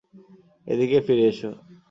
এদিকে 0.67 0.99
ফিরে 1.05 1.25
এসো! 1.31 1.49